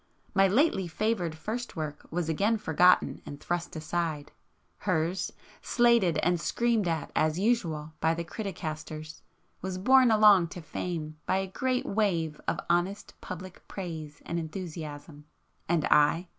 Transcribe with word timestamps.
My 0.33 0.47
lately 0.47 0.87
favoured 0.87 1.35
first 1.35 1.75
work 1.75 2.07
was 2.09 2.27
again 2.27 2.57
forgotten 2.57 3.21
and 3.23 3.39
thrust 3.39 3.75
aside,—hers, 3.75 5.31
slated 5.61 6.17
and 6.23 6.41
screamed 6.41 6.87
at 6.87 7.11
as 7.15 7.37
usual 7.37 7.93
by 7.99 8.15
the 8.15 8.23
criticasters, 8.23 9.21
was 9.61 9.77
borne 9.77 10.09
along 10.09 10.47
to 10.47 10.61
fame 10.63 11.17
by 11.27 11.37
a 11.37 11.45
great 11.45 11.85
wave 11.85 12.41
of 12.47 12.59
honest 12.67 13.13
public 13.21 13.67
praise 13.67 14.23
and 14.25 14.39
enthusiasm. 14.39 15.25
And 15.69 15.85
I? 15.85 16.29